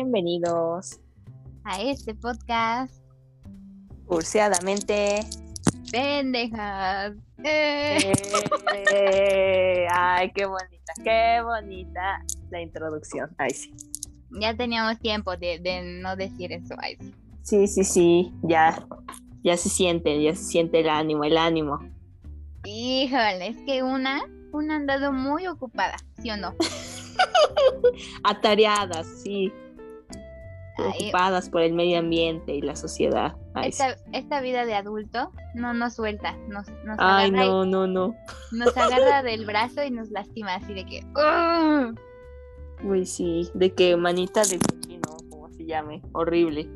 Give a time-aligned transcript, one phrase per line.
[0.00, 1.00] Bienvenidos
[1.64, 3.02] a este podcast.
[4.06, 5.22] Curseadamente.
[5.90, 7.14] Pendejas.
[7.42, 8.12] Eh.
[8.92, 13.28] Eh, ay, qué bonita, qué bonita la introducción.
[13.38, 13.74] Ay, sí.
[14.40, 16.76] Ya teníamos tiempo de, de no decir eso.
[16.78, 17.14] Ay, sí.
[17.42, 18.86] Sí, sí, sí, ya,
[19.42, 21.80] ya se siente, ya se siente el ánimo, el ánimo.
[22.64, 24.22] Híjole, es que una,
[24.52, 26.54] una ha andado muy ocupada, ¿sí o no?
[28.22, 29.52] Atareadas, sí.
[30.78, 33.36] Preocupadas por el medio ambiente y la sociedad.
[33.54, 37.66] Ay, esta, esta vida de adulto no nos suelta, nos, nos, Ay, agarra, y- no,
[37.66, 38.14] no, no.
[38.52, 41.04] nos agarra del brazo y nos lastima así de que...
[42.84, 46.68] Uy, sí, de que manita de cochino, como se llame, horrible.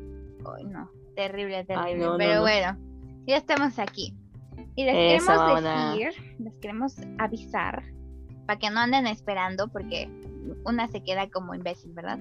[0.57, 1.91] Ay, no, terrible, terrible.
[1.93, 2.41] Ay, no, no, Pero no.
[2.41, 2.77] bueno,
[3.25, 4.13] ya estamos aquí.
[4.75, 7.83] Y les Eso, queremos decir, les queremos avisar,
[8.45, 10.09] para que no anden esperando, porque
[10.65, 12.19] una se queda como imbécil, ¿verdad?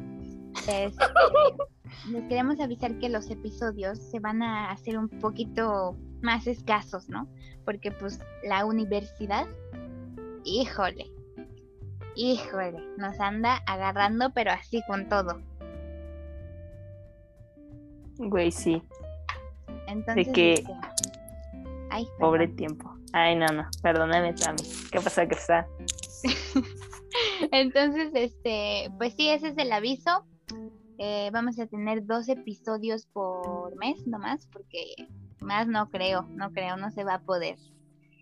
[0.54, 0.92] Este,
[2.10, 7.28] les queremos avisar que los episodios se van a hacer un poquito más escasos, ¿no?
[7.64, 9.46] Porque pues la universidad,
[10.44, 11.06] híjole,
[12.16, 15.40] híjole, nos anda agarrando, pero así con todo.
[18.18, 18.82] Güey, sí,
[19.86, 20.72] Entonces, que- este,
[21.90, 22.92] ay, pobre tiempo.
[23.14, 24.62] Ay, no, no, perdóname, Tami.
[24.90, 25.66] ¿Qué pasa, qué pasa?
[27.52, 30.24] Entonces, este, pues sí, ese es el aviso.
[30.98, 34.94] Eh, vamos a tener dos episodios por mes nomás, porque
[35.40, 37.58] más no creo, no creo, no se va a poder.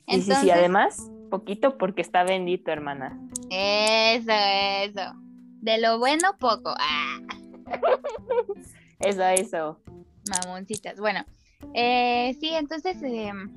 [0.08, 3.20] Sí, sí, sí, además, poquito porque está bendito, hermana.
[3.50, 5.12] Eso, eso.
[5.60, 6.74] De lo bueno, poco.
[6.78, 7.18] Ah,
[8.98, 9.80] Eso, eso.
[10.28, 10.98] mamoncitas.
[10.98, 11.24] Bueno,
[11.74, 13.54] eh, sí, entonces em,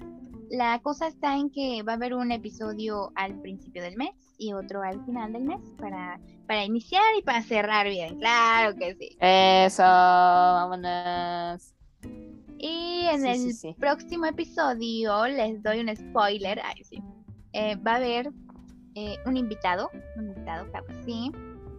[0.54, 4.54] la cosa está en que va a haber un episodio al principio del mes y
[4.54, 8.20] otro al final del mes para, para iniciar y para cerrar bien.
[8.20, 9.18] Claro que sí.
[9.20, 11.74] Eso, vámonos.
[12.60, 13.76] Y en Sí, el sí, sí.
[13.80, 16.62] próximo episodio les doy un spoiler.
[16.64, 17.02] Ay, sí.
[17.54, 18.30] Eh, va a haber
[18.94, 19.90] eh, un invitado.
[20.18, 21.32] Un invitado, claro sí.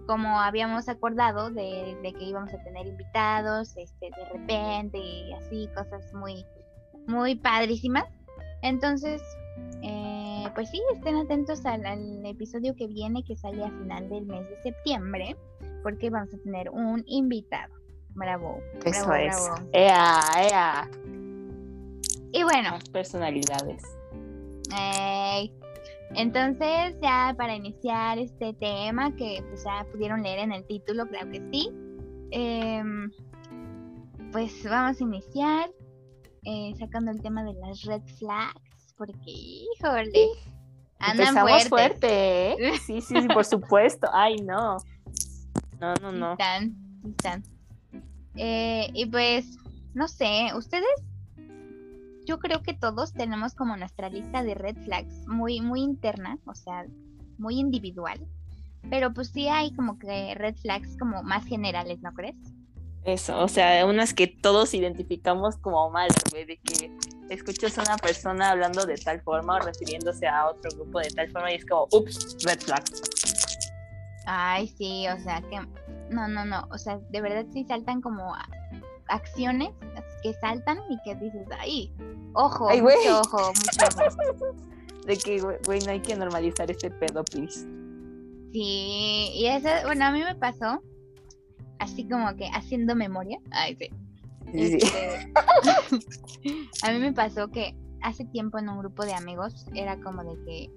[0.08, 5.68] Como habíamos acordado de, de que íbamos a tener invitados este, de repente y así,
[5.76, 6.44] cosas muy,
[7.06, 8.04] muy padrísimas.
[8.64, 9.22] Entonces,
[9.82, 14.24] eh, pues sí, estén atentos al, al episodio que viene, que sale a final del
[14.24, 15.36] mes de septiembre,
[15.82, 17.74] porque vamos a tener un invitado.
[18.14, 18.60] Bravo.
[18.82, 19.36] Eso bravo, es.
[19.36, 19.68] bravo.
[19.74, 20.20] Ea,
[20.50, 20.90] ea.
[22.32, 23.82] Y bueno, Personalidades.
[24.74, 25.52] Ey.
[26.14, 31.30] Entonces, ya para iniciar este tema, que pues ya pudieron leer en el título, claro
[31.30, 31.70] que sí,
[32.30, 33.10] em,
[34.32, 35.70] pues vamos a iniciar
[36.44, 40.28] eh, sacando el tema de las red flags, porque, híjole,
[40.98, 41.68] andan Empezamos fuertes.
[41.68, 42.78] fuerte, ¿eh?
[42.86, 44.08] Sí, sí, sí, por supuesto.
[44.12, 44.76] Ay, no.
[45.80, 46.32] No, no, Sí no.
[46.32, 47.42] Están, sí están.
[48.36, 49.56] Eh, y pues,
[49.94, 50.86] no sé, ustedes,
[52.26, 56.54] yo creo que todos tenemos como nuestra lista de red flags muy, muy interna, o
[56.54, 56.86] sea,
[57.38, 58.20] muy individual.
[58.90, 62.36] Pero pues sí hay como que red flags como más generales, ¿no crees?
[63.04, 66.90] Eso, o sea, unas que todos identificamos como malas, güey, de que
[67.28, 71.30] escuchas a una persona hablando de tal forma o refiriéndose a otro grupo de tal
[71.30, 72.82] forma y es como, ups, red flag.
[74.26, 75.60] Ay, sí, o sea, que
[76.08, 78.34] no, no, no, o sea, de verdad sí saltan como
[79.08, 79.70] acciones
[80.22, 81.92] que saltan y que dices, ay,
[82.32, 84.54] ojo, Ay, mucho ojo, mucho ojo.
[85.06, 87.60] De que, güey, no hay que normalizar este pedo, please.
[88.54, 90.80] Sí, y eso, bueno, a mí me pasó
[91.78, 93.38] así como que haciendo memoria.
[93.50, 93.90] Ay, sí.
[94.52, 94.78] Sí, sí.
[94.82, 95.32] Este,
[96.82, 100.44] a mí me pasó que hace tiempo en un grupo de amigos era como de
[100.44, 100.70] que,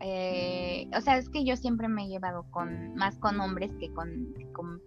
[0.00, 3.92] eh, o sea, es que yo siempre me he llevado con más con hombres que
[3.92, 4.82] con que con,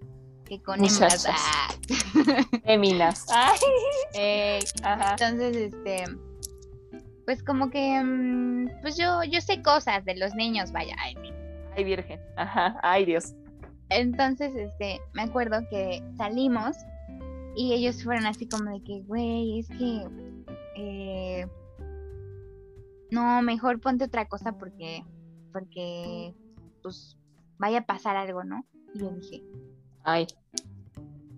[0.45, 1.27] que con hembras.
[1.27, 1.69] Ah,
[2.65, 3.25] Féminas.
[4.15, 5.11] Eh, ajá.
[5.11, 6.03] entonces, este,
[7.25, 10.95] pues como que, mm, pues yo, yo sé cosas de los niños, vaya.
[10.99, 11.15] Ay.
[11.75, 12.19] Ay, virgen.
[12.35, 12.79] Ajá.
[12.81, 13.35] Ay, Dios.
[13.89, 16.75] Entonces, este, me acuerdo que salimos
[17.55, 20.07] y ellos fueron así como de que, güey, es que,
[20.75, 21.47] eh,
[23.11, 25.03] no, mejor ponte otra cosa porque,
[25.51, 26.33] porque,
[26.83, 27.17] pues,
[27.57, 28.65] vaya a pasar algo, ¿no?
[28.93, 29.43] Y yo dije,
[30.03, 30.27] Ay,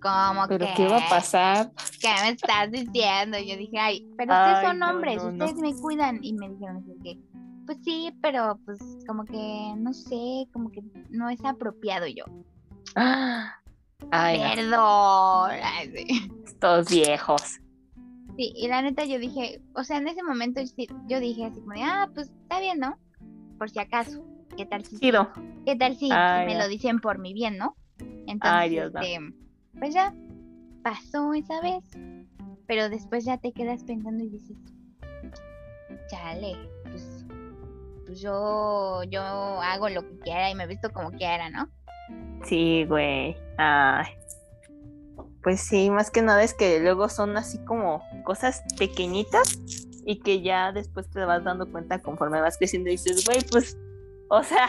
[0.02, 0.74] ¿cómo pero que?
[0.76, 1.72] ¿qué va a pasar?
[2.00, 3.38] ¿Qué me estás diciendo?
[3.38, 5.46] Y yo dije, ay, pero ustedes Ay, son no, hombres, no, no.
[5.46, 6.20] ustedes me cuidan.
[6.22, 7.18] Y me dijeron que,
[7.74, 12.26] pues sí, pero pues como que, no sé, como que no es apropiado yo.
[12.96, 13.56] Ah,
[14.12, 14.40] Ay,
[14.70, 15.96] no, Perdón.
[15.96, 16.32] Sí.
[16.46, 17.42] estos viejos.
[18.36, 21.62] Sí, y la neta yo dije, o sea, en ese momento sí- yo dije así
[21.62, 22.98] como de, ah, pues está bien, ¿no?
[23.58, 24.22] Por si acaso.
[24.58, 25.30] ¿Qué tal si, Chido.
[25.66, 27.78] qué tal si, si Ah, me lo dicen por mi bien, ¿no?
[28.00, 29.00] Entonces, Ay, Dios, no.
[29.00, 29.20] este,
[29.80, 30.14] pues ya
[30.84, 31.86] pasó esa vez,
[32.68, 34.58] pero después ya te quedas pensando y dices,
[36.10, 36.54] chale,
[36.84, 37.26] pues,
[38.12, 41.70] pues yo, yo hago lo que quiera y me visto como quiera, ¿no?
[42.44, 43.38] Sí, güey.
[43.58, 44.06] Ay.
[45.42, 49.58] Pues sí, más que nada es que luego son así como cosas pequeñitas
[50.06, 53.78] y que ya después te vas dando cuenta conforme vas creciendo y dices, güey, pues,
[54.30, 54.68] o sea,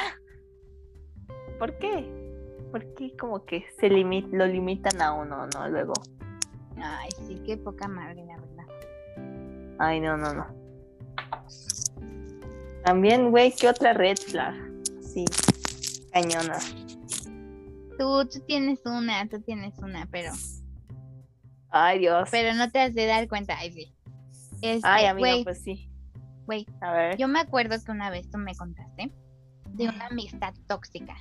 [1.59, 2.09] ¿por qué?
[2.71, 5.69] ¿Por qué como que se limi- lo limitan a uno, no?
[5.69, 5.95] Luego,
[6.81, 9.77] Ay, sí, qué poca madre, la verdad.
[9.81, 10.47] ay, no, no, no.
[12.85, 14.55] También, güey, ¿qué otra red flag?
[15.01, 15.25] Sí,
[16.13, 16.59] cañona.
[17.99, 20.33] Tú, tú tienes una, tú tienes una, pero,
[21.71, 22.29] Ay, Dios.
[22.31, 23.95] pero no te has de dar cuenta, ay, sí.
[24.63, 25.91] Este, Ay, amigo, pues sí.
[26.47, 27.17] güey, A ver.
[27.17, 29.13] yo me acuerdo que una vez tú me contaste
[29.71, 31.17] de una amistad tóxica.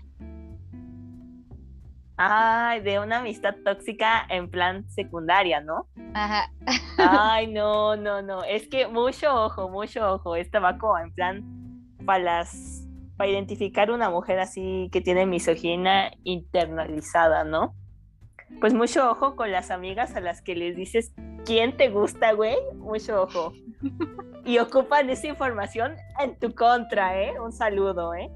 [2.17, 5.87] Ay, de una amistad tóxica en plan secundaria, ¿no?
[6.13, 6.51] Ajá.
[6.97, 8.43] Ay, no, no, no.
[8.43, 10.35] Es que mucho ojo, mucho ojo.
[10.35, 11.43] Esta va como en plan
[12.05, 12.87] para las
[13.17, 17.75] para identificar una mujer así que tiene misoginia internalizada, ¿no?
[18.59, 21.13] Pues mucho ojo con las amigas a las que les dices
[21.45, 22.55] quién te gusta, güey.
[22.75, 23.53] Mucho ojo.
[24.43, 27.39] Y ocupan esa información en tu contra, ¿eh?
[27.39, 28.31] Un saludo, ¿eh?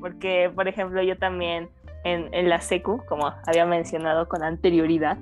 [0.00, 1.68] Porque, por ejemplo, yo también
[2.06, 5.18] en, en la secu, como había mencionado con anterioridad,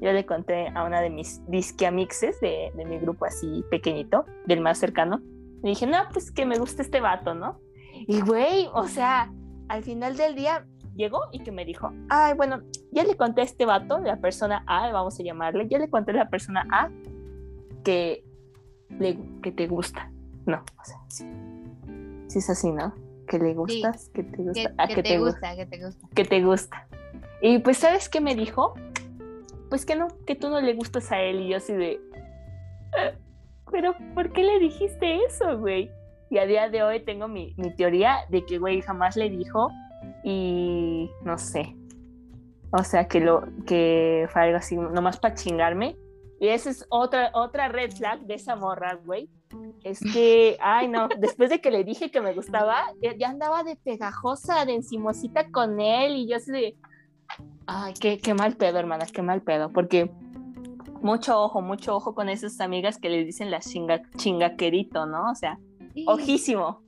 [0.00, 4.60] yo le conté a una de mis disquiamixes de, de mi grupo así pequeñito, del
[4.60, 5.20] más cercano.
[5.62, 7.58] Le dije, no, pues que me gusta este vato, ¿no?
[8.06, 9.32] Y güey, o sea,
[9.68, 12.60] al final del día llegó y que me dijo, ay, bueno,
[12.92, 16.12] ya le conté a este vato, la persona A, vamos a llamarle, ya le conté
[16.12, 16.90] a la persona A
[17.82, 18.22] que,
[18.90, 20.12] le, que te gusta.
[20.46, 21.26] No, o sea, sí.
[22.28, 22.92] Sí es así, ¿no?
[23.28, 26.08] Que le gustas, que te gusta, Que, ah, que te gusta, que te gusta.
[26.14, 26.88] que te gusta.
[27.42, 28.74] Y pues, ¿sabes qué me dijo?
[29.68, 31.40] Pues que no, que tú no le gustas a él.
[31.42, 31.92] Y yo así de.
[31.92, 33.14] "Eh,
[33.70, 35.90] Pero, ¿por qué le dijiste eso, güey?
[36.30, 39.70] Y a día de hoy tengo mi, mi teoría de que, güey, jamás le dijo.
[40.24, 41.76] Y no sé.
[42.70, 45.96] O sea, que lo que fue algo así, nomás para chingarme.
[46.40, 49.28] Y esa es otra, otra red flag de esa morra, güey.
[49.84, 53.76] Es que, ay, no, después de que le dije que me gustaba, ya, andaba de
[53.76, 56.16] pegajosa, de encimosita con él.
[56.16, 56.76] Y yo así de,
[57.66, 59.70] ay, qué, qué mal pedo, hermana, qué mal pedo.
[59.70, 60.10] Porque
[61.00, 65.30] mucho ojo, mucho ojo con esas amigas que les dicen la chinga, chingaquerito, ¿no?
[65.30, 65.58] O sea,
[66.06, 66.82] ojísimo.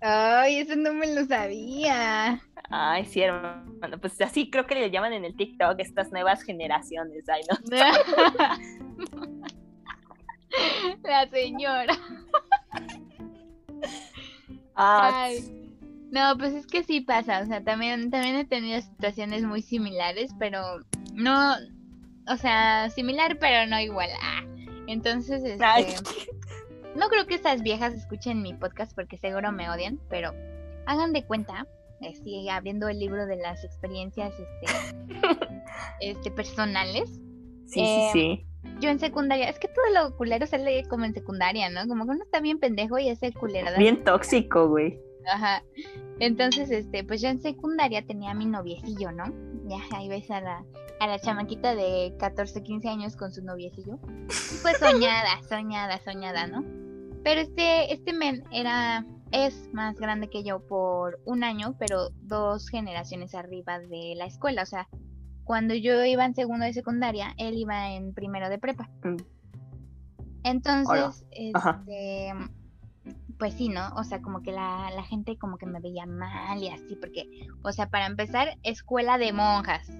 [0.00, 2.40] Ay, eso no me lo sabía.
[2.70, 3.98] Ay, sí, hermano.
[4.00, 7.24] Pues así creo que le llaman en el TikTok estas nuevas generaciones.
[7.28, 7.58] Ay, no.
[11.02, 11.94] La señora.
[14.74, 15.60] Ah, Ay.
[16.10, 20.32] No, pues es que sí pasa, o sea, también, también he tenido situaciones muy similares,
[20.38, 20.80] pero
[21.14, 21.54] no,
[22.26, 24.08] o sea, similar pero no igual.
[24.20, 24.42] Ah,
[24.88, 25.86] entonces, este, Ay.
[26.96, 30.34] no creo que estas viejas escuchen mi podcast porque seguro me odian, pero
[30.86, 31.66] hagan de cuenta,
[32.00, 35.08] así abriendo el libro de las experiencias, este,
[36.00, 37.08] este personales.
[37.66, 38.49] sí, eh, sí, sí.
[38.80, 41.86] Yo en secundaria, es que todo lo culero sale como en secundaria, ¿no?
[41.86, 43.78] Como que uno está bien pendejo y hace culerada.
[43.78, 44.98] Bien tóxico, güey.
[45.26, 45.62] Ajá.
[46.18, 49.24] Entonces, este, pues yo en secundaria tenía a mi noviecillo, ¿no?
[49.66, 50.64] Ya ahí ves a la,
[51.00, 53.98] a la chamaquita de 14, 15 años con su noviecillo.
[54.62, 56.64] Pues soñada, soñada, soñada, ¿no?
[57.22, 62.68] Pero este, este men era, es más grande que yo por un año, pero dos
[62.68, 64.62] generaciones arriba de la escuela.
[64.62, 64.88] O sea,
[65.50, 68.88] cuando yo iba en segundo de secundaria, él iba en primero de prepa.
[69.02, 69.16] Mm.
[70.44, 71.82] Entonces, Ajá.
[71.82, 72.32] este,
[73.36, 73.88] pues sí, ¿no?
[73.96, 77.24] O sea, como que la, la gente como que me veía mal y así, porque,
[77.64, 79.90] o sea, para empezar, escuela de monjas.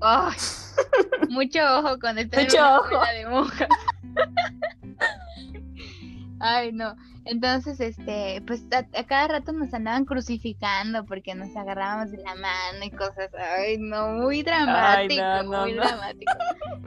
[0.00, 0.34] ¡Ay!
[1.30, 2.82] Mucho ojo con estar en ojo.
[2.82, 3.68] escuela de monjas.
[6.40, 6.96] Ay, no.
[7.26, 12.34] Entonces, este, pues a, a cada rato nos andaban crucificando porque nos agarrábamos de la
[12.36, 13.30] mano y cosas.
[13.58, 15.82] Ay, no, muy dramático, no, no, muy no.
[15.82, 16.32] dramático.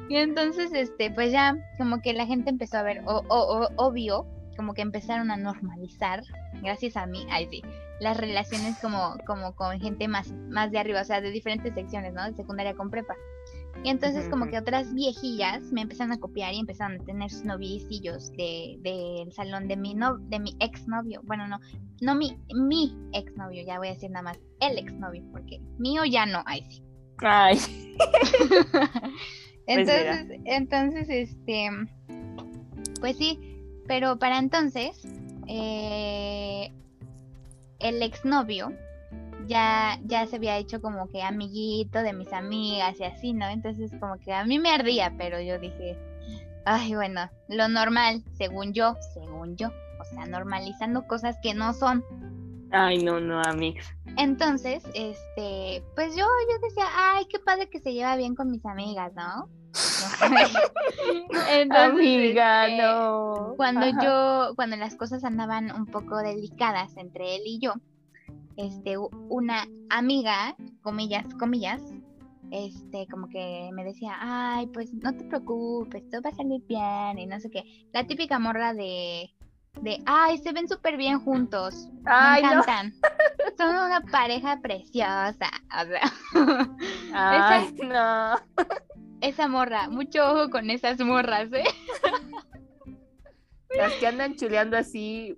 [0.08, 3.69] Y entonces, este, pues ya, como que la gente empezó a ver, o, o, o-
[3.75, 6.24] obvio, como que empezaron a normalizar,
[6.62, 7.62] gracias a mí, ay sí,
[8.00, 12.13] las relaciones como, como con gente más, más de arriba, o sea, de diferentes secciones,
[12.13, 12.24] ¿no?
[12.25, 13.15] De secundaria con prepa.
[13.83, 17.45] Y entonces como que otras viejillas me empezaron a copiar y empezaron a tener sus
[17.45, 21.21] noviecillos de, del salón de mi no, de mi exnovio.
[21.23, 21.59] Bueno, no,
[22.01, 26.25] no mi, mi exnovio, ya voy a decir nada más el exnovio, porque mío ya
[26.25, 26.83] no, ay sí.
[27.21, 27.57] Ay,
[29.67, 31.69] entonces, entonces, este,
[32.99, 33.39] pues sí,
[33.88, 35.01] pero para entonces,
[35.47, 36.71] eh,
[37.79, 38.73] el exnovio
[39.49, 43.47] ya, ya se había hecho como que amiguito de mis amigas y así, ¿no?
[43.47, 45.97] Entonces como que a mí me ardía, pero yo dije,
[46.65, 52.05] ay, bueno, lo normal, según yo, según yo, o sea, normalizando cosas que no son.
[52.71, 53.83] Ay, no, no, amigos.
[54.17, 58.65] Entonces, este, pues yo, yo decía, ay, qué padre que se lleva bien con mis
[58.65, 59.49] amigas, ¿no?
[61.75, 63.53] Amiga, este, no.
[63.57, 67.73] Cuando yo, cuando las cosas andaban un poco delicadas entre él y yo,
[68.59, 68.97] este,
[69.29, 71.81] una amiga, comillas, comillas,
[72.51, 77.17] este, como que me decía, ay, pues no te preocupes, todo va a salir bien
[77.17, 77.63] y no sé qué.
[77.93, 79.33] La típica morra de,
[79.81, 82.61] de, ay, se ven súper bien juntos, Ay, me no.
[82.61, 82.93] encantan.
[83.57, 85.49] Son una pareja preciosa,
[85.81, 86.01] o sea,
[87.13, 88.35] Ay, no.
[89.21, 91.63] esa morra, mucho ojo con esas morras, ¿eh?
[93.77, 95.37] Las que andan chuleando así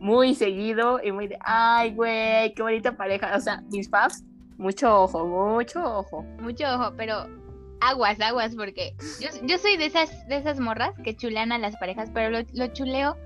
[0.00, 3.36] muy seguido y muy de, ay, güey, qué bonita pareja.
[3.36, 4.24] O sea, mis paps,
[4.56, 6.22] mucho ojo, mucho ojo.
[6.40, 7.26] Mucho ojo, pero
[7.80, 11.76] aguas, aguas, porque yo, yo soy de esas, de esas morras que chulean a las
[11.76, 13.16] parejas, pero lo, lo chuleo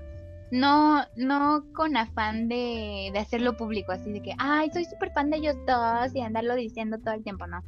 [0.51, 5.29] no, no con afán de, de hacerlo público, así de que, ay, soy súper fan
[5.29, 7.61] de ellos dos y andarlo diciendo todo el tiempo, no.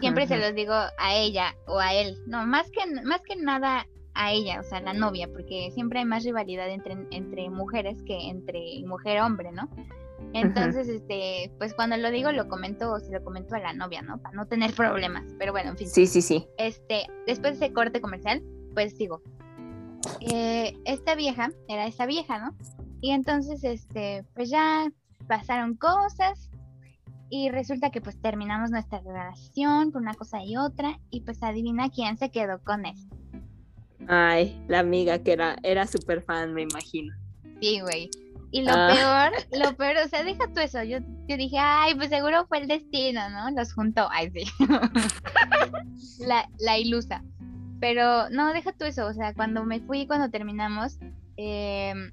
[0.00, 0.46] Siempre se Ajá.
[0.46, 4.60] los digo a ella o a él, no, más que, más que nada a ella,
[4.60, 9.52] o sea, la novia, porque siempre hay más rivalidad entre, entre mujeres que entre mujer-hombre,
[9.52, 9.68] ¿no?
[10.32, 14.18] Entonces, este, pues cuando lo digo lo comento, se lo comento a la novia, ¿no?
[14.18, 16.46] Para no tener problemas, pero bueno, en fin Sí, sí, sí.
[16.58, 18.42] este, después de ese corte comercial,
[18.74, 19.22] pues sigo.
[20.20, 22.54] Eh, esta vieja, era esta vieja, ¿no?
[23.00, 24.90] Y entonces, este, pues ya
[25.26, 26.50] pasaron cosas
[27.28, 31.90] y resulta que pues terminamos nuestra relación por una cosa y otra y pues adivina
[31.90, 32.96] quién se quedó con él.
[34.08, 37.14] Ay, la amiga que era, era súper fan, me imagino.
[37.60, 38.10] Sí, güey.
[38.52, 39.30] Y lo Ah.
[39.32, 40.82] peor, lo peor, o sea, deja tú eso.
[40.84, 40.98] Yo,
[41.28, 43.50] yo dije, ay, pues seguro fue el destino, ¿no?
[43.50, 44.08] Los juntó.
[44.10, 44.44] Ay, sí.
[46.26, 47.22] la, la ilusa.
[47.80, 49.06] Pero no, deja tú eso.
[49.06, 50.98] O sea, cuando me fui, cuando terminamos,
[51.36, 52.12] em,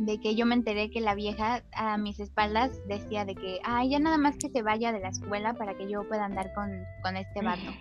[0.00, 3.90] de que yo me enteré que la vieja a mis espaldas decía de que, ay,
[3.90, 6.70] ya nada más que se vaya de la escuela para que yo pueda andar con,
[7.02, 7.72] con este vato.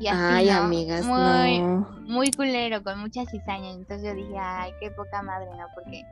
[0.00, 0.52] Y así, Ay, ¿no?
[0.52, 1.88] amigas, Muy, no.
[2.06, 3.70] muy culero, con mucha cizaña.
[3.72, 5.66] Entonces yo dije, ay, qué poca madre, ¿no?
[5.74, 6.02] Porque,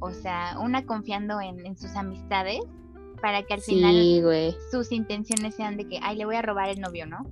[0.00, 2.60] o sea, una confiando en, en sus amistades
[3.20, 4.54] para que al final güey.
[4.70, 7.24] sus intenciones sean de que, ay, le voy a robar el novio, ¿no?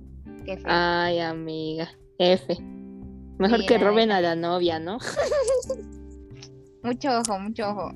[0.45, 0.65] Qué feo.
[0.67, 1.89] Ay, amiga.
[2.17, 2.57] F.
[3.37, 4.97] Mejor Sí, que roben a la novia, ¿no?
[6.83, 7.91] Mucho ojo, mucho ojo.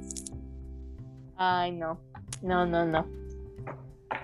[1.37, 1.99] Ay, no.
[2.41, 3.05] No, no, no.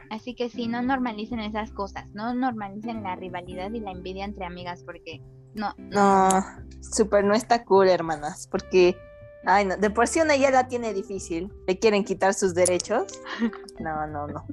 [0.10, 4.46] Así que sí, no normalicen esas cosas, no normalicen la rivalidad y la envidia entre
[4.46, 5.22] amigas, porque
[5.56, 6.30] no, No,
[6.82, 8.98] súper no está cool, hermanas, porque,
[9.46, 13.06] ay, no, de por sí una ya la tiene difícil, le quieren quitar sus derechos.
[13.80, 14.46] No, no, no.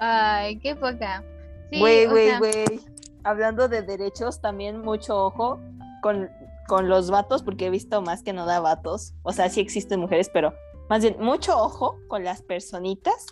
[0.00, 1.22] ay, qué poca.
[1.70, 2.80] Sí, Güey, güey, güey.
[3.22, 5.60] Hablando de derechos, también mucho ojo
[6.02, 6.30] con,
[6.66, 9.14] con los vatos, porque he visto más que no da vatos.
[9.22, 10.54] O sea, sí existen mujeres, pero
[10.88, 13.26] más bien, mucho ojo con las personitas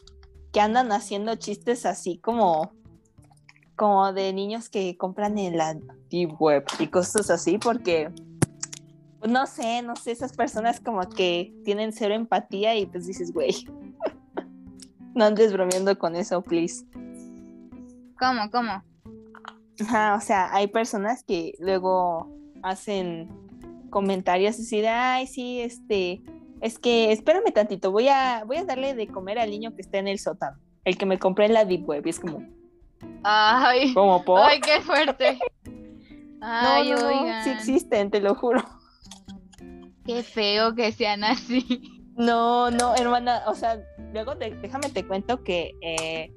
[0.53, 2.73] que andan haciendo chistes así como,
[3.75, 5.75] como de niños que compran en la
[6.11, 8.11] deep web y cosas así, porque
[9.19, 13.33] pues, no sé, no sé, esas personas como que tienen cero empatía y pues dices,
[13.33, 13.55] güey,
[15.15, 16.85] no andes bromeando con eso, please.
[18.19, 18.83] ¿Cómo, cómo?
[19.81, 22.31] Ajá, o sea, hay personas que luego
[22.63, 23.29] hacen
[23.91, 26.23] comentarios así de, ay, sí, este,
[26.63, 29.99] es que espérame tantito, voy a, voy a darle de comer al niño que está
[29.99, 32.43] en el sótano, el que me compré en la Deep Web, y es como,
[33.23, 34.41] Ay, como por?
[34.41, 35.39] ay, qué fuerte.
[35.67, 35.71] no,
[36.41, 38.63] Ay, no, no, oigan, sí existen, te lo juro.
[40.07, 41.99] qué feo que sean así.
[42.17, 43.79] No, no, hermana, o sea,
[44.13, 46.31] luego te- déjame te cuento que, eh,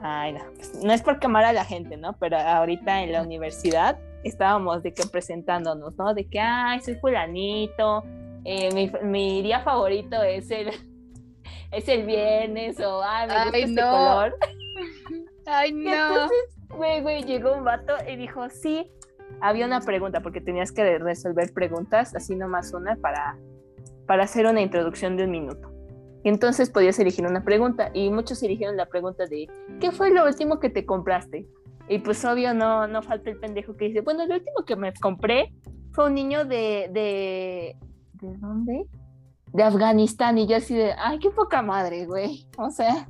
[0.00, 2.12] ay, no, pues, no es por quemar a la gente, ¿no?
[2.18, 6.14] Pero ahorita en la universidad estábamos de que presentándonos, ¿no?
[6.14, 8.04] De que, ay, soy fulanito,
[8.44, 10.68] eh, mi, mi día favorito es el,
[11.72, 13.90] es el viernes, o, ay, me gusta Ay, este no.
[13.90, 14.36] color.
[15.46, 15.90] Ay, Y no.
[15.90, 18.90] entonces, güey, güey, llegó un vato y dijo, sí,
[19.40, 23.38] había una pregunta, porque tenías que resolver preguntas, así nomás una, para,
[24.06, 25.70] para hacer una introducción de un minuto.
[26.24, 29.48] Y entonces podías elegir una pregunta, y muchos eligieron la pregunta de,
[29.80, 31.46] ¿qué fue lo último que te compraste?
[31.88, 34.92] Y pues obvio no, no falta el pendejo que dice, bueno, lo último que me
[34.94, 35.54] compré
[35.92, 37.76] fue un niño de, de,
[38.20, 38.86] ¿de dónde?
[39.52, 42.46] De Afganistán, y yo así de, ay, qué poca madre, güey.
[42.58, 43.08] O sea,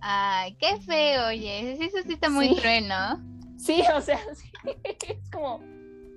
[0.00, 1.76] Ay, qué feo, oye.
[1.78, 2.56] Sí, Eso sí está muy Sí.
[2.56, 3.20] cruel, ¿no?
[3.56, 4.50] Sí, o sea, sí,
[5.08, 5.60] es como,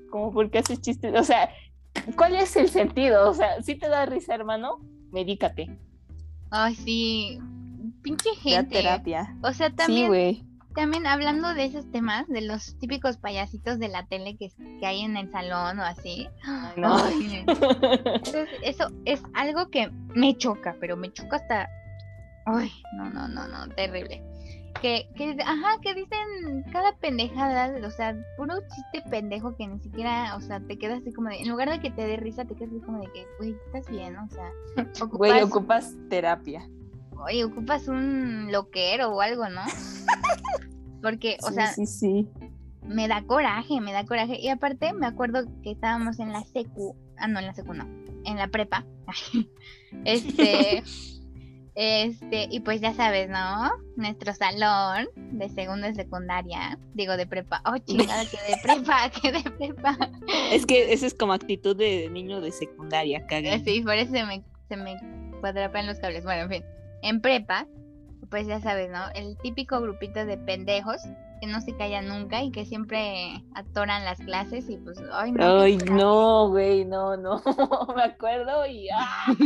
[0.10, 1.50] como porque haces chistes, o sea,
[2.18, 3.30] ¿cuál es el sentido?
[3.30, 4.80] O sea, si te da risa, hermano,
[5.12, 5.78] medícate.
[6.50, 7.40] Ay, sí.
[8.02, 8.78] pinche gente.
[8.78, 9.38] terapia.
[9.44, 10.45] O sea, Sí, también, güey.
[10.76, 15.02] También hablando de esos temas, de los típicos payasitos de la tele que, que hay
[15.02, 16.28] en el salón o así.
[16.44, 16.98] Ay, no.
[16.98, 17.46] Ay,
[18.62, 21.70] eso es algo que me choca, pero me choca hasta.
[22.46, 24.22] Ay, no, no, no, no, terrible.
[24.82, 30.36] Que, que, ajá, que dicen cada pendejada, o sea, puro chiste pendejo que ni siquiera,
[30.36, 32.56] o sea, te quedas así como de, en lugar de que te dé risa, te
[32.56, 34.52] quedas así como de que, güey, estás bien, o sea,
[35.12, 36.70] Güey, ocupas, ocupas terapia.
[37.24, 39.62] Oye, ocupas un loquero o algo, ¿no?
[41.02, 42.28] Porque, o Sí, sea, sí, sí.
[42.84, 44.40] me da coraje, me da coraje.
[44.40, 47.86] Y aparte me acuerdo que estábamos en la secu, ah no, en la secu no,
[48.26, 48.86] en la prepa.
[50.06, 50.84] este,
[51.76, 53.70] este, y pues ya sabes, ¿no?
[53.98, 57.62] Nuestro salón de segundo de secundaria, digo de prepa.
[57.66, 59.98] Oh, chingada, que de prepa, que de prepa.
[60.52, 63.60] Es que esa es como actitud de niño de secundaria, caga.
[63.60, 64.96] Sí, por eso se me, se me
[65.42, 66.24] cuadrapan los cables.
[66.24, 66.64] Bueno, en fin,
[67.06, 67.68] en prepa,
[68.30, 69.00] pues ya sabes, ¿no?
[69.14, 71.02] El típico grupito de pendejos
[71.40, 75.62] que no se callan nunca y que siempre atoran las clases y pues, ay, no.
[75.62, 75.94] Ay, coraje.
[75.94, 77.44] no, güey, no, no.
[77.96, 79.36] Me acuerdo y ¡ah!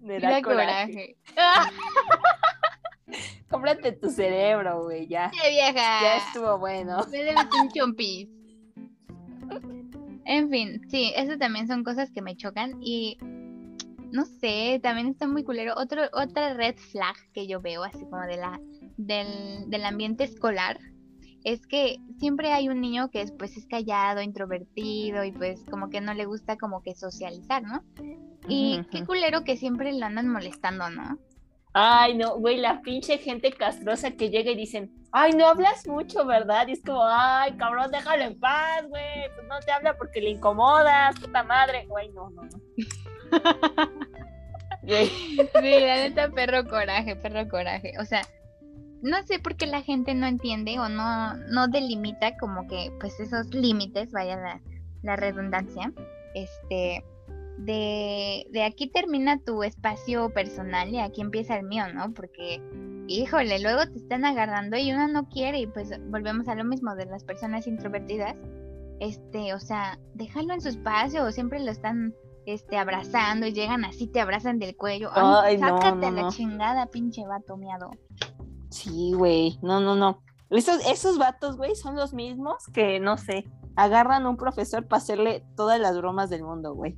[0.00, 1.16] Me da da coraje.
[1.36, 1.70] ¡Ah,
[3.50, 5.32] Cómprate tu cerebro, güey, ya.
[5.32, 5.74] qué vieja!
[6.02, 6.98] Ya estuvo bueno.
[7.10, 8.28] Me debes un chompis.
[10.24, 13.18] En fin, sí, eso también son cosas que me chocan y
[14.12, 15.74] no sé, también está muy culero.
[15.76, 18.60] Otro, otra red flag que yo veo así como de la
[18.96, 20.78] del, del ambiente escolar
[21.44, 25.88] es que siempre hay un niño que es, pues es callado, introvertido y pues como
[25.88, 27.82] que no le gusta como que socializar, ¿no?
[28.48, 31.18] Y qué culero que siempre lo andan molestando, ¿no?
[31.72, 36.26] Ay, no, güey, la pinche gente castrosa que llega y dicen, ay, no hablas mucho,
[36.26, 36.66] ¿verdad?
[36.66, 39.28] Y es como, ay, cabrón, déjalo en paz, güey.
[39.34, 41.86] Pues no te habla porque le incomodas, puta madre.
[41.86, 42.60] Güey, no, no, no.
[44.82, 47.92] Sí, la neta, perro coraje, perro coraje.
[48.00, 48.22] O sea,
[49.02, 53.20] no sé por qué la gente no entiende o no, no delimita como que, pues,
[53.20, 54.60] esos límites, vaya la,
[55.02, 55.92] la redundancia,
[56.34, 57.04] este,
[57.58, 62.12] de, de aquí termina tu espacio personal y aquí empieza el mío, ¿no?
[62.12, 62.62] Porque,
[63.06, 66.94] híjole, luego te están agarrando y uno no quiere y pues volvemos a lo mismo
[66.94, 68.34] de las personas introvertidas.
[69.00, 72.14] Este, o sea, déjalo en su espacio o siempre lo están
[72.54, 75.10] este, abrazando y llegan así, te abrazan del cuello.
[75.12, 76.30] Ay, Ay, no, sácate no, a la no.
[76.30, 77.90] chingada, pinche vato miado.
[78.70, 80.22] Sí, güey, no, no, no.
[80.50, 83.44] Esos, esos vatos, güey, son los mismos que, no sé,
[83.76, 86.96] agarran a un profesor para hacerle todas las bromas del mundo, güey.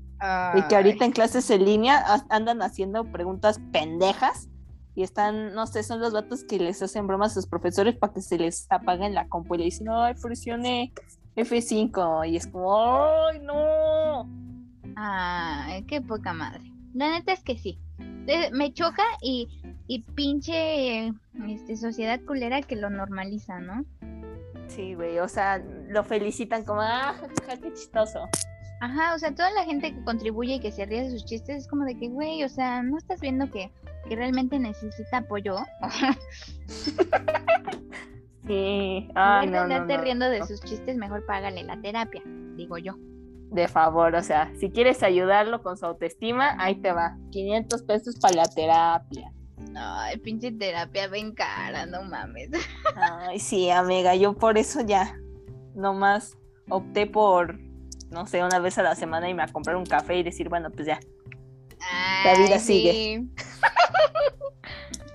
[0.54, 4.48] Y que ahorita en clases en línea andan haciendo preguntas pendejas
[4.94, 8.12] y están, no sé, son los vatos que les hacen bromas a sus profesores para
[8.12, 10.92] que se les apaguen la compu y le dicen, ay, presione
[11.36, 14.28] F5 y es como, ay, no.
[14.96, 16.62] Ay, qué poca madre.
[16.94, 17.78] La neta es que sí.
[18.52, 19.48] Me choca y,
[19.86, 21.12] y pinche
[21.48, 23.84] este, sociedad culera que lo normaliza, ¿no?
[24.68, 27.14] Sí, güey, o sea, lo felicitan como, ah,
[27.60, 28.28] qué chistoso.
[28.80, 31.56] Ajá, o sea, toda la gente que contribuye y que se ríe de sus chistes
[31.56, 33.70] es como de que, güey, o sea, ¿no estás viendo que,
[34.08, 35.56] que realmente necesita apoyo?
[38.44, 42.22] Sí, de no, no, no, riendo de sus chistes, mejor págale la terapia,
[42.56, 42.96] digo yo.
[43.52, 47.18] De favor, o sea, si quieres ayudarlo con su autoestima, ahí te va.
[47.32, 49.30] 500 pesos para la terapia.
[49.76, 52.48] Ay, pinche terapia ven cara, no mames.
[52.96, 55.14] Ay, sí, amiga, yo por eso ya
[55.74, 56.36] nomás
[56.70, 57.58] opté por,
[58.10, 60.70] no sé, una vez a la semana irme a comprar un café y decir, bueno,
[60.70, 60.98] pues ya,
[62.24, 62.92] La vida sigue.
[62.92, 63.30] sí.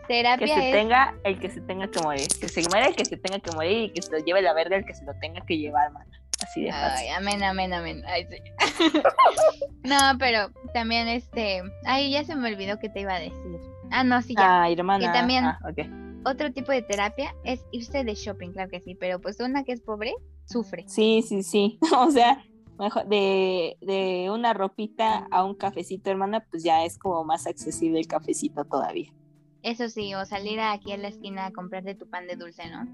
[0.08, 2.96] que terapia se es tenga el que se tenga que morir, que se muera el
[2.96, 5.04] que se tenga que morir y que se lo lleve la verga el que se
[5.06, 6.08] lo tenga que llevar, man.
[6.44, 7.08] Así de fácil.
[7.08, 8.04] Ay, amén, amén, amén.
[8.08, 8.38] Ay, sí.
[9.84, 11.62] no, pero también este.
[11.86, 13.60] Ay, ya se me olvidó que te iba a decir.
[13.92, 14.64] Ah, no, sí, ya.
[14.64, 15.06] Ay, hermana.
[15.06, 15.60] Y también- Ah.
[16.26, 18.96] Otro tipo de terapia es irse de shopping, claro que sí.
[18.96, 20.14] Pero pues una que es pobre,
[20.46, 20.84] sufre.
[20.88, 21.80] Sí, sí, sí.
[21.98, 22.44] O sea,
[22.78, 28.00] mejor de, de una ropita a un cafecito, hermana, pues ya es como más accesible
[28.00, 29.12] el cafecito todavía.
[29.64, 32.86] Eso sí, o salir aquí a la esquina a comprarte tu pan de dulce, ¿no?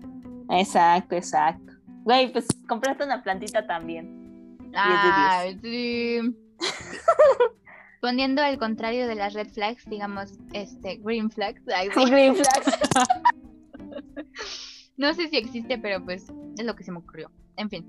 [0.55, 1.72] Exacto, exacto.
[2.03, 4.57] Güey, pues compraste una plantita también.
[4.75, 6.19] Ay, sí.
[8.01, 11.61] Poniendo al contrario de las red flags, digamos, este, green flags.
[11.73, 12.05] Ay, sí.
[12.05, 12.79] Green flags.
[14.95, 17.31] No sé si existe, pero pues es lo que se me ocurrió.
[17.57, 17.85] En fin,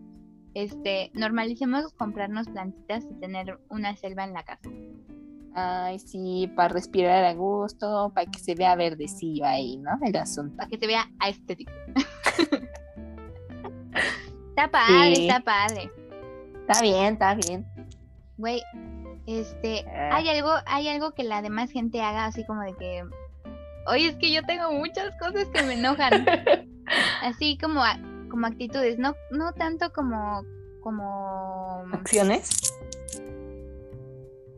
[0.55, 4.71] este, normalicemos comprarnos plantitas y tener una selva en la casa.
[5.55, 9.91] Ay, sí, para respirar a gusto, para que se vea verdecillo ahí, ¿no?
[10.03, 10.57] El asunto.
[10.57, 11.73] Para que se vea estético.
[14.51, 15.27] está padre, Sí.
[15.29, 15.91] está padre.
[16.67, 17.67] Está bien, está bien.
[18.39, 18.63] Güey,
[19.27, 19.85] Este, Eh.
[20.13, 23.05] hay algo, hay algo que la demás gente haga así como de que,
[23.87, 26.27] oye, es que yo tengo muchas cosas que me enojan,
[27.23, 27.81] así como,
[28.31, 30.45] como actitudes, no, no tanto como,
[30.83, 32.51] como, ¿Acciones?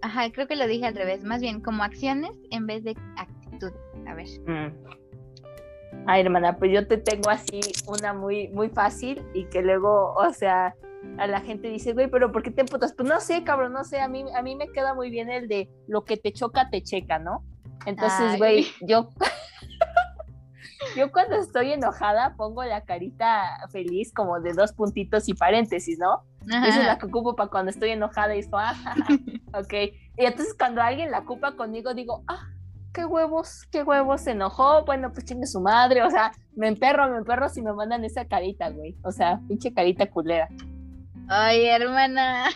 [0.03, 3.75] ajá, creo que lo dije al revés, más bien como acciones en vez de actitudes.
[4.07, 4.73] A ver, Mm.
[6.07, 10.33] Ay, hermana, pues yo te tengo así una muy, muy fácil y que luego, o
[10.33, 10.75] sea,
[11.19, 12.93] a la gente dice, güey, pero ¿por qué te emputas?
[12.93, 15.49] Pues no sé, cabrón, no sé, a mí, a mí me queda muy bien el
[15.49, 17.45] de lo que te choca, te checa, ¿no?
[17.87, 18.39] Entonces, Ay.
[18.39, 19.11] güey, yo,
[20.97, 26.25] yo cuando estoy enojada pongo la carita feliz como de dos puntitos y paréntesis, ¿no?
[26.47, 28.75] Esa es la que ocupo para cuando estoy enojada y es como, ah,
[29.55, 29.73] ok.
[30.19, 32.49] Y entonces cuando alguien la ocupa conmigo digo, ah,
[32.97, 37.11] qué huevos, qué huevos, se enojó, bueno, pues chingue su madre, o sea, me emperro,
[37.11, 38.97] me emperro si me mandan esa carita, güey.
[39.05, 40.49] O sea, pinche carita culera.
[41.29, 42.47] Ay, hermana.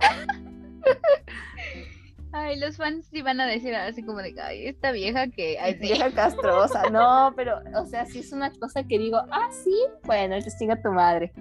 [2.32, 5.56] Ay, los fans sí van a decir así como de, ay, esta vieja que...
[5.60, 5.78] Ay, sí.
[5.82, 10.36] Vieja castrosa, no, pero, o sea, si es una cosa que digo, ah, sí, bueno,
[10.42, 11.32] te chinga tu madre.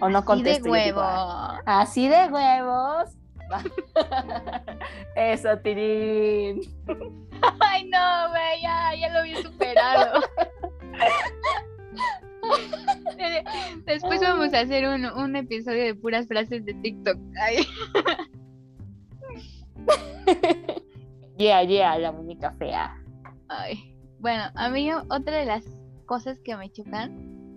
[0.00, 0.92] O no Así de.
[0.96, 3.16] "Ah, Así de huevos.
[5.16, 6.60] Eso, Tirín.
[7.60, 10.20] Ay, no, güey, ya, ya lo había superado.
[13.86, 17.16] Después vamos a hacer un, un episodio de puras frases de TikTok.
[17.40, 17.64] Ay,
[21.38, 22.96] Yeah, yeah, la muñeca fea.
[23.48, 23.96] ay.
[24.20, 25.64] Bueno, a mí otra de las
[26.06, 27.10] cosas que me chocan,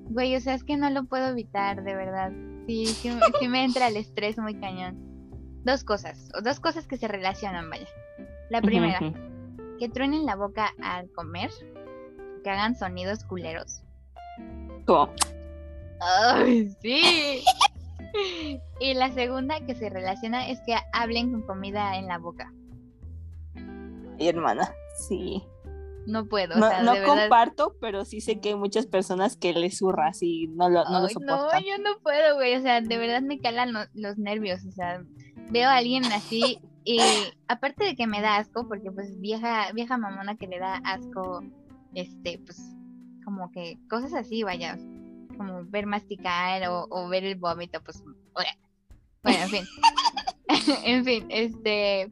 [0.10, 2.31] güey, o sea, es que no lo puedo evitar, de verdad.
[2.65, 4.97] Sí, sí, sí me entra el estrés muy cañón.
[5.65, 7.88] Dos cosas, o dos cosas que se relacionan, vaya.
[8.49, 8.99] La primera,
[9.80, 11.49] que truenen la boca al comer,
[12.43, 13.82] que hagan sonidos culeros.
[14.86, 15.12] ¿Cómo?
[15.99, 17.43] ¡Ay, sí!
[18.80, 22.49] Y la segunda que se relaciona es que hablen con comida en la boca.
[24.19, 24.73] Ay, hermana,
[25.08, 25.43] sí.
[26.06, 27.15] No puedo, o No, sea, no de verdad.
[27.23, 31.01] comparto, pero sí sé que hay muchas personas que les zurra, así no lo, no
[31.01, 31.63] lo soportan.
[31.63, 32.56] yo no puedo, güey.
[32.56, 34.63] O sea, de verdad me calan lo- los nervios.
[34.65, 35.04] O sea,
[35.51, 36.99] veo a alguien así y
[37.47, 41.43] aparte de que me da asco, porque pues vieja, vieja mamona que le da asco,
[41.95, 42.62] este, pues,
[43.23, 44.77] como que cosas así, vaya,
[45.36, 48.45] como ver masticar o, o ver el vómito, pues, ¡ugh!
[49.23, 49.65] bueno, en fin.
[50.86, 52.12] en fin, este,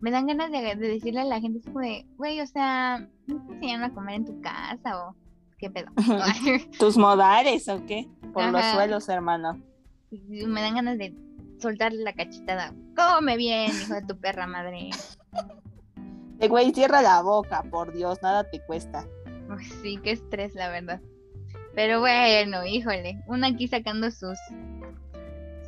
[0.00, 3.46] me dan ganas de, de decirle a la gente como de, güey, o sea, ¿no
[3.46, 5.14] te enseñaron a comer en tu casa o
[5.58, 5.92] qué pedo?
[6.78, 8.08] ¿Tus modales o qué?
[8.32, 9.62] Por los suelos, hermano.
[10.10, 11.14] Me dan ganas de
[11.62, 12.74] soltarle la cachetada.
[12.96, 14.90] Come bien, hijo de tu perra madre.
[16.40, 19.06] Eh, güey, cierra la boca, por Dios, nada te cuesta.
[19.48, 21.00] Uy, sí, qué estrés, la verdad.
[21.74, 24.36] Pero bueno, híjole, una aquí sacando sus,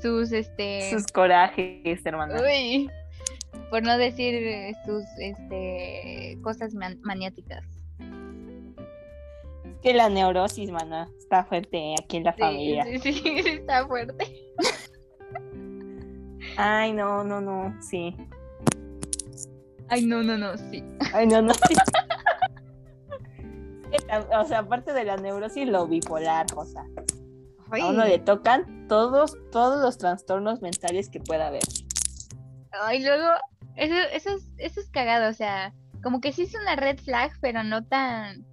[0.03, 2.41] sus, este, Sus corajes, hermana.
[2.43, 2.91] uy,
[3.71, 7.65] por no decir eh, sus, este, cosas man- maniáticas.
[9.65, 12.85] Es que la neurosis, mana, está fuerte aquí en la Sí, familia.
[12.85, 14.25] sí, sí, sí, está fuerte.
[16.57, 18.17] Ay, no, no, no, sí.
[19.89, 20.83] Ay, no, no, no, sí.
[21.13, 21.55] Ay, no, no.
[21.55, 21.75] sí.
[24.37, 26.85] O sea, aparte de la neurosis, lo bipolar, o sea,
[27.71, 31.63] a uno le tocan todos, todos los trastornos mentales que pueda haber.
[32.73, 33.29] Ay, luego,
[33.77, 37.33] eso, eso, es, eso es cagado, o sea, como que sí es una red flag,
[37.41, 38.45] pero no tan,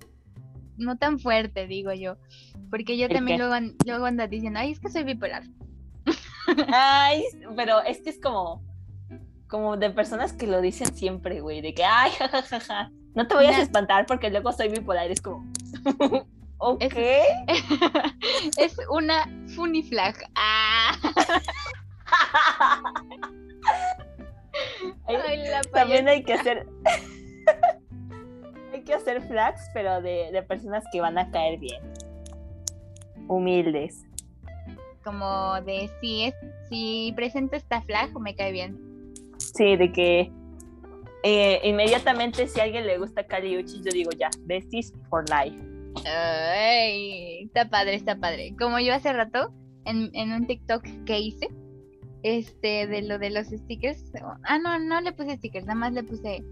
[0.77, 2.17] no tan fuerte, digo yo.
[2.69, 5.43] Porque yo ¿El también luego, luego ando diciendo, ay, es que soy bipolar.
[6.73, 7.23] Ay,
[7.55, 8.63] pero es que es como,
[9.47, 13.57] como de personas que lo dicen siempre, güey, de que, ay, jajajaja, no te vayas
[13.57, 15.45] a espantar porque luego soy bipolar, es como,
[16.57, 16.83] ok.
[18.57, 20.15] es una funny flag.
[20.35, 20.93] Ah,
[25.07, 25.17] Ay,
[25.73, 26.67] También hay que hacer,
[28.73, 31.81] hay que hacer flags, pero de, de personas que van a caer bien,
[33.27, 34.03] humildes.
[35.03, 36.35] Como de si es,
[36.69, 38.79] si presento esta flag, me cae bien.
[39.37, 40.31] Sí, de que
[41.23, 45.57] eh, inmediatamente si a alguien le gusta Kali Uchis, yo digo ya, besties for life.
[46.05, 48.55] Ay, está padre, está padre.
[48.57, 49.53] Como yo hace rato,
[49.85, 51.49] en, en un TikTok que hice,
[52.23, 54.11] este, de lo de los stickers.
[54.43, 56.43] Ah, no, no le puse stickers, nada más le puse,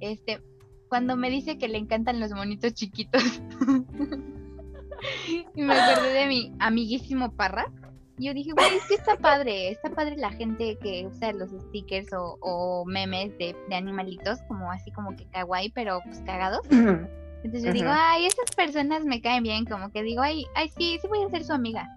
[0.00, 0.40] este,
[0.88, 3.22] cuando me dice que le encantan los monitos chiquitos.
[5.54, 7.70] y me acordé de mi amiguísimo Parra.
[8.18, 12.12] Yo dije, güey, es que está padre, está padre la gente que usa los stickers
[12.12, 16.64] o, o memes de, de animalitos, como así como que kawaii, pero pues cagados.
[16.70, 20.98] Entonces yo digo, ay, esas personas me caen bien, como que digo, ay, ay, sí,
[21.00, 21.88] sí voy a ser su amiga.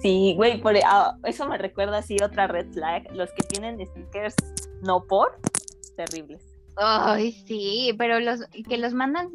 [0.00, 4.34] Sí, güey, por ah, eso me recuerda así otra red flag, los que tienen stickers
[4.82, 5.38] no por,
[5.96, 6.51] terribles.
[6.76, 9.28] Ay, sí, pero los que los mandan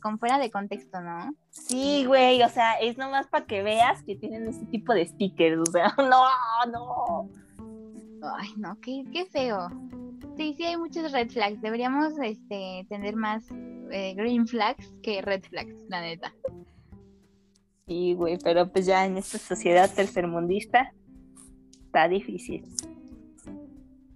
[0.00, 1.34] con fuera de contexto, ¿no?
[1.50, 5.60] Sí, güey, o sea, es nomás para que veas que tienen ese tipo de stickers,
[5.60, 6.24] o sea, no,
[6.70, 7.30] no.
[8.38, 9.68] Ay, no, qué, qué feo.
[10.36, 11.60] Sí, sí hay muchos red flags.
[11.60, 13.44] Deberíamos este tener más
[13.90, 16.34] eh, green flags que red flags, la neta.
[17.86, 20.92] Sí, güey, pero pues ya en esta sociedad tercermundista
[21.84, 22.64] está difícil.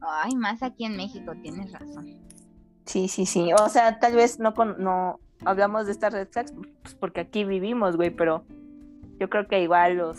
[0.01, 2.28] Ay, más aquí en México, tienes razón.
[2.89, 3.51] Sí, sí, sí.
[3.53, 7.45] O sea, tal vez no con, no hablamos de estas red flags pues porque aquí
[7.45, 8.45] vivimos, güey, pero
[9.21, 10.19] yo creo que igual los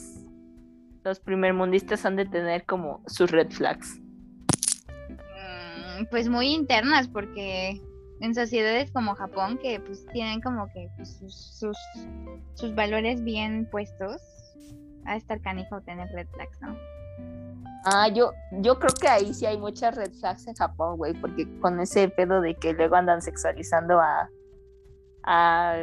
[1.04, 4.00] los primermundistas han de tener como sus red flags.
[5.10, 7.82] Mm, Pues muy internas, porque
[8.22, 11.78] en sociedades como Japón, que pues tienen como que pues, sus, sus,
[12.54, 14.22] sus valores bien puestos,
[15.06, 16.78] a estar canijo tener red flags, ¿no?
[17.86, 21.48] Ah, yo, yo creo que ahí sí hay muchas red flags en Japón, güey, porque
[21.60, 24.30] con ese pedo de que luego andan sexualizando a,
[25.24, 25.76] a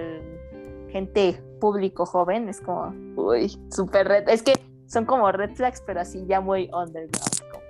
[0.90, 4.28] gente público joven, es como, uy, súper red.
[4.28, 4.54] Es que
[4.86, 7.64] son como red flags, pero así ya muy underground, como,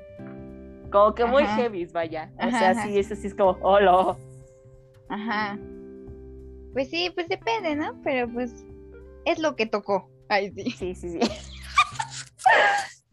[0.91, 1.57] como que muy Ajá.
[1.57, 2.33] heavy, vaya.
[2.39, 2.83] O Ajá, sea, ajá.
[2.83, 4.17] sí, eso sí es como, hola.
[5.09, 5.57] Ajá.
[6.73, 7.95] Pues sí, pues depende, ¿no?
[8.03, 8.53] Pero pues
[9.25, 10.11] es lo que tocó.
[10.29, 10.71] Ay, sí.
[10.73, 11.21] Sí, sí, sí.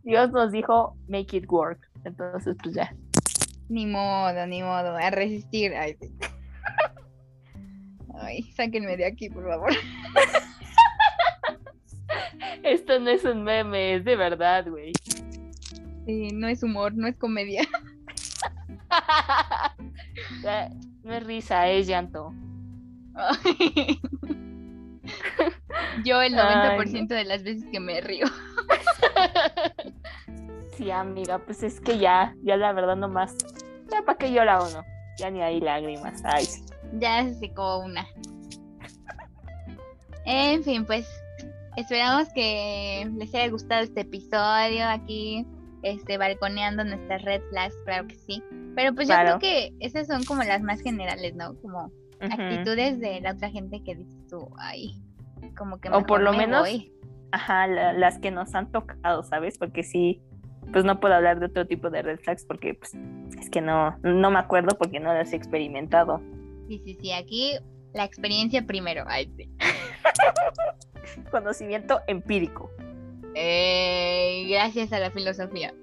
[0.03, 1.89] Dios nos dijo, make it work.
[2.03, 2.93] Entonces, pues ya.
[3.69, 4.95] Ni modo, ni modo.
[4.95, 5.73] A resistir.
[5.73, 6.11] Ay, sí.
[8.21, 9.71] Ay, sáquenme de aquí, por favor.
[12.63, 14.93] Esto no es un meme, es de verdad, güey.
[16.05, 17.63] Sí, no es humor, no es comedia.
[21.03, 22.33] No es risa, es llanto.
[23.15, 23.99] Ay.
[26.05, 28.25] Yo el Ay, 90% de las veces que me río.
[30.77, 33.35] Sí, amiga, pues es que ya, ya la verdad nomás.
[33.91, 34.83] Ya para qué llora uno.
[35.17, 36.21] Ya ni hay lágrimas.
[36.25, 36.63] Ay, sí.
[36.99, 38.05] Ya se secó una.
[40.25, 41.07] En fin, pues
[41.75, 45.45] esperamos que les haya gustado este episodio aquí,
[45.81, 48.41] este, balconeando nuestras red flags, claro que sí.
[48.75, 51.55] Pero pues yo creo que esas son como las más generales, ¿no?
[51.61, 55.01] Como actitudes de la otra gente que dices tú, ay,
[55.57, 56.89] como que O por lo me menos- voy".
[57.31, 59.57] Ajá, la- las que nos han tocado, ¿sabes?
[59.57, 60.21] Porque sí,
[60.73, 62.93] pues no puedo hablar de otro tipo de red flags porque pues
[63.39, 66.21] es que no, no me acuerdo porque no las he experimentado.
[66.67, 67.53] Sí, sí, sí, aquí
[67.93, 69.05] la experiencia primero.
[69.07, 69.49] Ay, sí.
[71.31, 72.71] Conocimiento empírico.
[73.35, 75.73] Eh, gracias a la filosofía.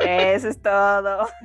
[0.00, 1.26] Eso es todo.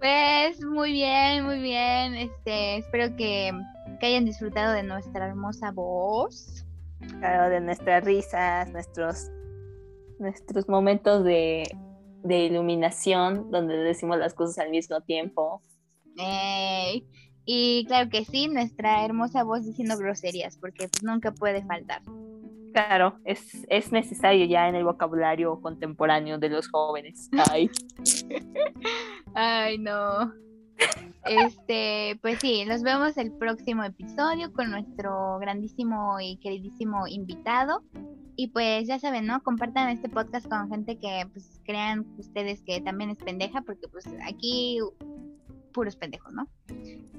[0.00, 2.14] Pues muy bien, muy bien.
[2.14, 3.50] Este, espero que,
[3.98, 6.66] que hayan disfrutado de nuestra hermosa voz.
[7.20, 9.30] Claro, de nuestras risas, nuestros,
[10.18, 11.64] nuestros momentos de,
[12.22, 15.62] de iluminación, donde decimos las cosas al mismo tiempo.
[17.46, 22.00] Y claro que sí, nuestra hermosa voz diciendo groserías, porque pues nunca puede faltar.
[22.72, 27.30] Claro, es, es necesario ya en el vocabulario contemporáneo de los jóvenes.
[27.50, 27.70] Ay,
[29.34, 30.32] Ay, no.
[31.24, 37.82] Este, pues sí, nos vemos el próximo episodio con nuestro grandísimo y queridísimo invitado.
[38.36, 39.42] Y pues ya saben, ¿no?
[39.42, 44.06] Compartan este podcast con gente que pues crean ustedes que también es pendeja, porque pues
[44.26, 44.80] aquí
[45.72, 46.48] puros pendejos, ¿no?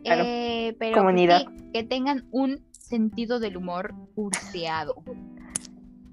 [0.04, 0.24] Claro.
[0.26, 1.42] Eh, pero pues, Comunidad.
[1.48, 5.04] sí, que tengan un sentido del humor urteado.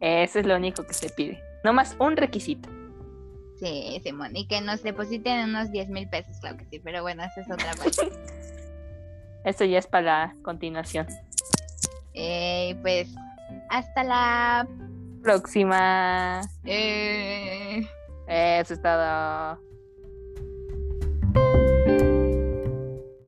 [0.01, 1.41] eso es lo único que se pide.
[1.65, 2.69] No más un requisito.
[3.59, 7.23] Sí, Simón, y que nos depositen unos 10 mil pesos, claro que sí, pero bueno,
[7.23, 8.11] esa es otra parte.
[9.45, 11.07] Eso ya es para la continuación.
[12.15, 13.15] Eh, pues
[13.71, 14.69] hasta la
[15.23, 16.41] Próxima.
[16.65, 17.87] eh,
[18.27, 19.59] Eso es todo.